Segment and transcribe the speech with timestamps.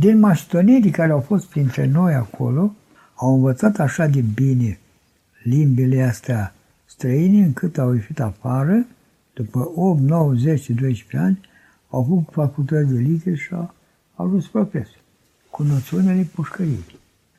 [0.00, 2.74] Din maștonerii care au fost printre noi acolo,
[3.14, 4.78] au învățat așa de bine
[5.42, 6.54] limbile astea
[6.84, 8.86] străine, încât au ieșit afară,
[9.32, 11.40] după 8, 9, 10, 12 ani,
[11.90, 13.74] au făcut facultăți de litere și au,
[14.14, 15.02] au ajuns profesori,
[15.50, 16.84] cu noțiunile pușcăriei.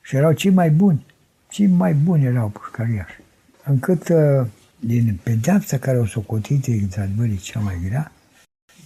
[0.02, 1.06] Și erau cei mai buni,
[1.48, 3.20] cei mai buni erau pușcăriași.
[3.64, 4.46] Încât uh,
[4.80, 8.12] din pedeapsa care o socotit, într-adevăr, cea mai grea,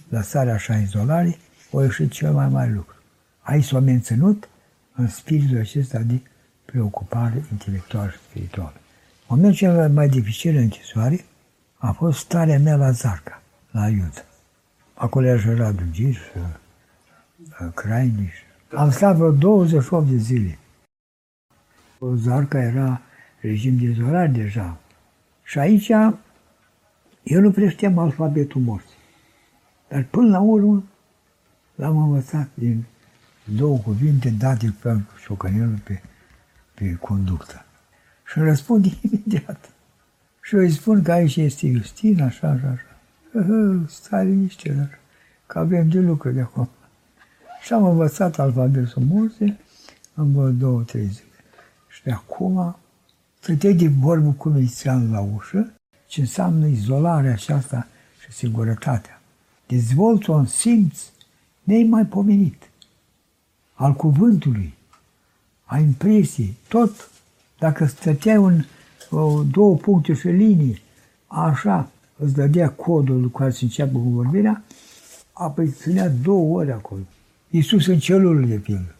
[0.09, 1.37] lăsarea așa izolare,
[1.71, 2.95] o ieșit cel mai mare lucru.
[3.47, 4.49] Aici s-a menținut
[4.95, 6.21] în spiritul acesta de
[6.65, 8.73] preocupare intelectuală și spirituală.
[9.27, 11.25] Momentul cel mai dificil în închisoare
[11.77, 14.25] a fost starea mea la Zarca, la Iud.
[14.93, 16.17] Acolo era Radu Gir,
[17.73, 18.33] Crainiș.
[18.75, 20.57] Am stat vreo 28 de zile.
[22.15, 23.01] Zarca era
[23.41, 24.77] regim de izolare deja.
[25.43, 25.87] Și aici
[27.23, 28.97] eu nu prea știam alfabetul morții.
[29.87, 30.83] Dar până la urmă
[31.75, 32.85] l-am învățat din
[33.55, 36.01] două cuvinte date pe șocănelul pe,
[36.73, 37.65] pe conductă.
[38.25, 39.69] Și îmi răspunde imediat.
[40.41, 42.85] Și eu îi spun că aici este Justin, așa, așa, așa.
[43.87, 44.99] Stai liniște,
[45.45, 46.69] că avem de lucru de acum.
[47.61, 49.57] Și am învățat alfabetul morse
[50.13, 51.25] în vreo două, trei zile.
[51.87, 52.75] Și de acum
[53.39, 55.73] stăteai de vorbă cu milițianul la ușă,
[56.07, 57.87] ce înseamnă izolarea aceasta
[58.19, 59.21] și singurătatea.
[59.67, 61.01] Dezvoltă un simț
[61.63, 62.69] neimaipomenit
[63.77, 64.73] al cuvântului,
[65.65, 67.11] a impresiei, tot
[67.59, 68.63] dacă stăteai un,
[69.09, 70.81] o, două puncte și linii,
[71.27, 74.63] așa, îți dădea codul cu care se înceapă cu vorbirea,
[75.33, 77.01] apoi ținea două ore acolo.
[77.49, 78.95] Iisus în celulă de pildă.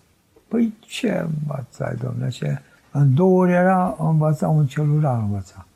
[0.47, 2.29] Păi ce învățai, domnule?
[2.29, 2.61] Ce?
[2.91, 5.67] În două ore era învăța un celular, învăța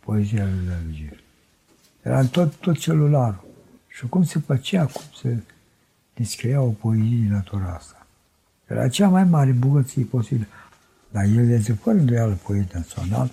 [0.00, 1.22] poezia lui Lărgir.
[2.02, 3.44] Era tot, tot celularul.
[3.88, 5.42] Și cum se făcea, cum se
[6.14, 8.03] descria o poezie din natura asta.
[8.66, 10.46] Era cea mai mare bogăție posibilă.
[11.10, 13.30] Dar el este fără îndoială poet național,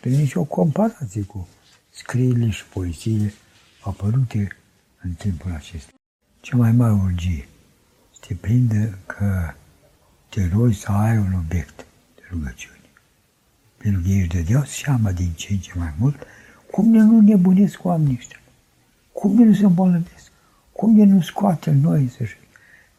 [0.00, 1.48] prin nicio comparație cu
[1.90, 3.32] scrierile și poeziile
[3.80, 4.56] apărute
[5.02, 5.92] în timpul acesta.
[6.40, 7.48] Cea mai mare urgie
[8.26, 9.52] te prinde că
[10.28, 12.76] te rogi să ai un obiect de rugăciune.
[13.76, 16.16] Pentru că ești dădeau seama din ce în ce mai mult
[16.70, 18.40] cum de nu nebunesc oamenii ăștia.
[19.12, 20.30] Cum de nu se îmbolnăvesc.
[20.72, 22.24] Cum de nu scoate noi să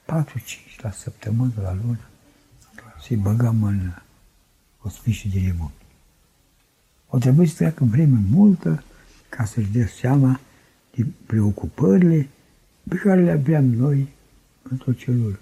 [0.07, 2.07] 4-5 la săptămână, la lună,
[3.01, 3.91] să-i băgăm în
[4.81, 5.72] ospiciu de limon.
[7.07, 8.84] O trebuie să treacă vreme multă
[9.29, 10.40] ca să-și dea seama
[10.96, 12.28] de preocupările
[12.90, 14.07] pe care le aveam noi
[14.62, 15.40] într-o celulă.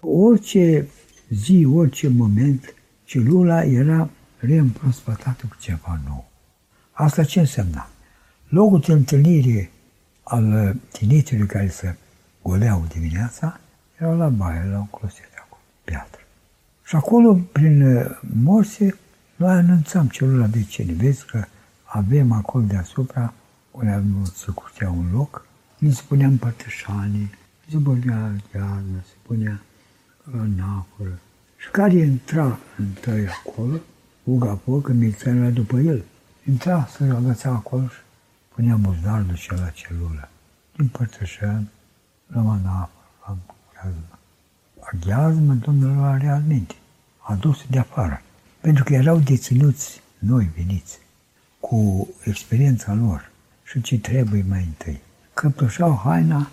[0.00, 0.88] Orice
[1.28, 6.30] zi, orice moment, celula era reîmprospătată cu ceva nou.
[6.92, 7.90] Asta ce însemna?
[8.48, 9.70] Locul de întâlnire
[10.22, 11.96] al tinitului care se
[12.42, 13.60] goleau dimineața
[13.98, 16.20] era la baie, la un closet acolo, piatră.
[16.84, 18.98] Și acolo, prin uh, morse,
[19.36, 20.94] noi anunțam celula vecinii.
[20.94, 21.44] Vezi că
[21.84, 23.32] avem acolo deasupra,
[23.70, 24.02] unde
[24.34, 25.46] să curtea un loc,
[25.78, 27.30] ni se punea împărtășanii,
[27.70, 29.60] se punea ghează, se punea
[30.56, 31.18] nafură.
[31.56, 33.76] Și care intra întâi acolo,
[34.24, 36.04] uga că miliția era după el.
[36.48, 38.00] Intra să agăța acolo și
[38.54, 40.28] punea muzdardul și la celulă.
[40.76, 41.68] Din părtășan,
[42.26, 42.90] luăm nafură,
[43.26, 43.53] luăm ghează.
[44.92, 46.74] Aghiazmă, domnul, realmente,
[47.18, 48.22] adus de afară.
[48.60, 50.98] Pentru că erau deținuți noi veniți,
[51.60, 53.30] cu experiența lor
[53.64, 55.00] și ce trebuie mai întâi.
[55.34, 56.50] Căpășau haina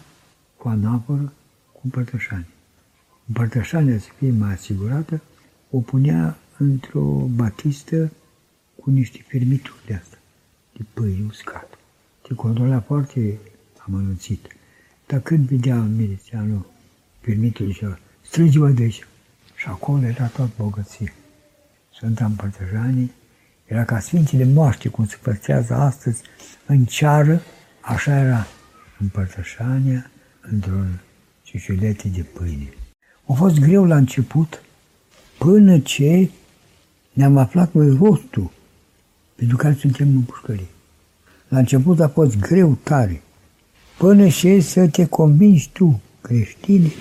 [0.58, 1.34] cu anaporă,
[1.72, 2.48] cu împărtășani.
[3.28, 5.22] Împărtășania să fie mai asigurată,
[5.70, 7.04] o punea într-o
[7.36, 8.12] batistă
[8.76, 10.18] cu niște firmituri de asta,
[10.78, 11.78] de pâine uscat.
[12.22, 13.38] Te controla foarte
[13.78, 14.48] amănunțit.
[15.08, 16.66] Dar când vedea milițianul
[17.22, 19.08] firmitul, zicea, strânge-mă de aici.
[19.56, 21.14] Și acolo era tot bogăție.
[21.94, 23.12] Sfânta Împărtășanii
[23.66, 26.22] era ca Sfintele Moaște, cum se păstrează astăzi
[26.66, 27.42] în ceară,
[27.82, 28.48] așa era
[29.00, 30.12] împărtășania
[30.42, 31.00] într-un
[31.44, 32.70] ciuciulete de pâine.
[33.28, 34.64] A fost greu la început,
[35.38, 36.30] până ce
[37.14, 38.52] ne-am aflat noi rostul
[39.36, 40.68] pentru care suntem în pușcărie.
[41.48, 43.22] La început a fost greu tare,
[43.98, 46.94] până și să te convingi tu, creștini,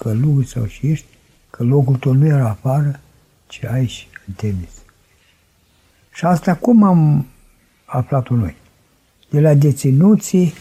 [0.00, 1.06] că lui sau și ești,
[1.50, 3.00] că locul tău nu era afară,
[3.46, 4.70] ci aici, în tenis.
[6.12, 7.26] Și asta cum am
[7.84, 8.56] aflat-o noi?
[9.30, 10.52] De la deținuții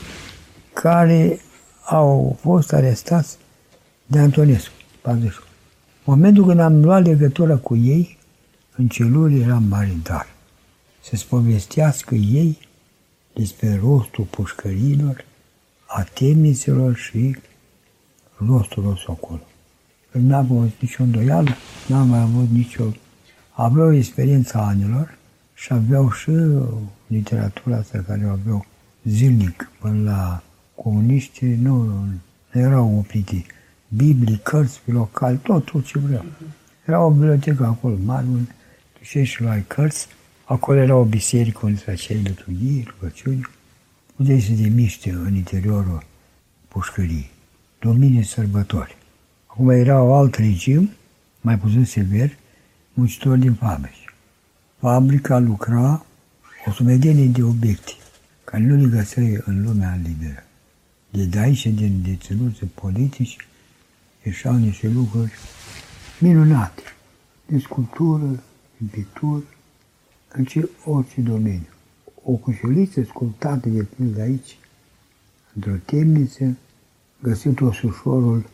[0.74, 1.40] care
[1.86, 3.38] au fost arestați
[4.06, 5.48] de Antonescu, 48.
[6.04, 8.18] Momentul când am luat legătura cu ei,
[8.76, 10.28] în celule era mare dar.
[11.02, 12.58] Să spovestească ei
[13.34, 15.26] despre rostul pușcărilor,
[15.86, 17.38] a temnițelor și
[18.38, 19.42] rostul nostru acolo.
[20.12, 21.50] n-am avut nicio îndoială,
[21.88, 22.84] n-am mai avut nicio...
[23.52, 25.18] Aveau experiența anilor
[25.54, 26.32] și aveau și
[27.08, 28.66] literatura asta care o aveau
[29.04, 30.44] zilnic până la
[30.76, 31.84] comuniști, nu,
[32.52, 33.46] nu erau opriti.
[33.88, 36.26] Biblii, cărți locali, totul ce vreau.
[36.86, 38.56] Era o bibliotecă acolo mare, unde
[39.00, 40.08] duceai și luai cărți.
[40.46, 43.48] Acolo era o biserică unde se făceai liturghii, rugăciuni.
[44.16, 46.04] Puteai să te miște în interiorul
[46.68, 47.32] pușcării.
[47.86, 48.98] Domine sărbători.
[49.46, 50.90] Acum era un alt regim,
[51.42, 52.38] mai puțin sever,
[52.94, 54.14] muncitori din fabrici.
[54.80, 56.06] Fabrica lucra
[56.66, 57.92] o sumedenie de obiecte
[58.44, 60.44] care nu le găseai în lumea liberă.
[61.10, 63.38] De aici, din deținuți politici,
[64.24, 65.32] ieșeau niște lucruri
[66.20, 66.84] minunate,
[67.46, 68.44] de sculptură,
[68.78, 69.44] de pictură,
[70.32, 71.70] în ce orice domeniu.
[72.24, 74.58] O cușuliță sculptată de pildă aici,
[75.54, 76.58] într-o temniță,
[77.28, 78.46] găsit osușorul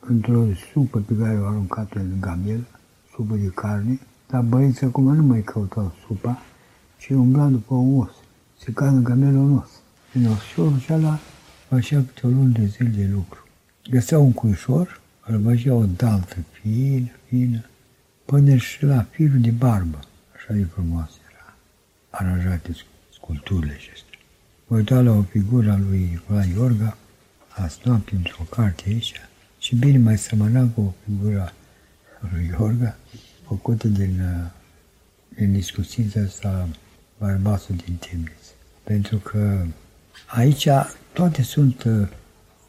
[0.00, 2.66] într-o supă pe care o aruncat în gamel,
[3.14, 6.42] supă de carne, dar băieții acum nu mai căutau supa,
[6.98, 8.10] ci umbla după un os.
[8.58, 9.70] Se cadă în gamelul un os.
[10.14, 11.18] În osușorul acela
[11.68, 13.46] făcea câte o lună de zile de lucru.
[13.90, 17.64] Găsea un cuișor, îl băgea o daltă fină, fină,
[18.24, 19.98] până și la firul de barbă.
[20.34, 21.54] Așa de frumos era
[22.10, 22.76] aranjate
[23.12, 24.18] sculpturile acestea.
[24.66, 26.96] Mă uita la o figură a lui Nicolae Iorga,
[27.56, 29.12] a noapte într-o carte aici,
[29.58, 31.52] și bine mai semăna cu o figură
[32.32, 32.96] lui Iorga,
[33.46, 34.50] făcută din, uh,
[35.36, 36.68] din discuția asta
[37.18, 38.52] bărbatul din temniță.
[38.82, 39.64] Pentru că
[40.26, 40.68] aici
[41.12, 42.08] toate sunt uh,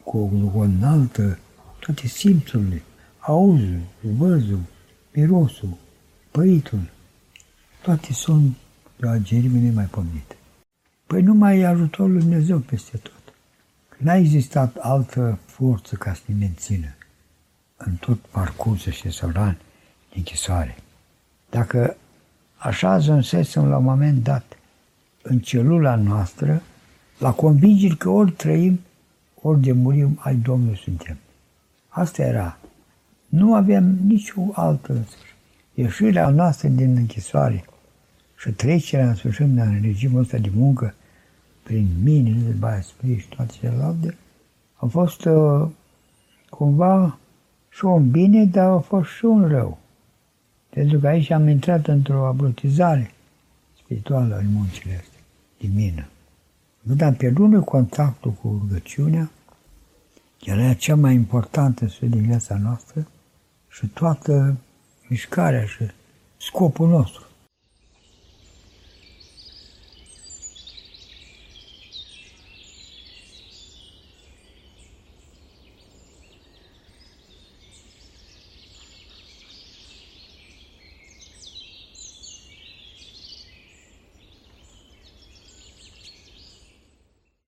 [0.04, 1.38] cu o înaltă,
[1.78, 2.82] toate simțurile,
[3.18, 4.62] auzul, văzul,
[5.12, 5.76] mirosul,
[6.30, 6.90] păitul,
[7.82, 8.56] toate sunt
[8.96, 10.36] de o agerime nemaipomenite.
[11.06, 13.21] Păi numai e ajutorul lui Dumnezeu peste tot.
[14.02, 16.94] N-a existat altă forță ca să ne mențină
[17.76, 19.58] în tot parcursul și ani
[20.10, 20.76] de închisoare.
[21.50, 21.96] Dacă
[22.56, 24.58] așa ajunsesem la un moment dat
[25.22, 26.62] în celula noastră,
[27.18, 28.80] la convingere că ori trăim,
[29.34, 31.18] ori de murim, ai Domnul suntem.
[31.88, 32.58] Asta era.
[33.28, 35.08] Nu aveam nicio altă
[35.74, 37.64] ieșirea noastră din închisoare
[38.36, 40.94] și trecerea în sfârșit în regimul ăsta de muncă
[41.62, 44.16] prin mine, de Baia Sprie și toate celelalte,
[44.74, 45.68] a fost uh,
[46.48, 47.18] cumva
[47.68, 49.78] și un bine, dar a fost și un rău.
[50.68, 53.10] Pentru că aici am intrat într-o abrutizare
[53.82, 55.20] spirituală în muncile astea,
[55.58, 56.06] din mină.
[56.86, 59.30] Când am pierdut noi contactul cu rugăciunea,
[60.44, 63.06] era cea mai importantă să din viața noastră
[63.68, 64.56] și toată
[65.08, 65.84] mișcarea și
[66.36, 67.24] scopul nostru.